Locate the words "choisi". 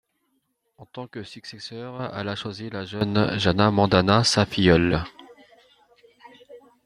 2.35-2.71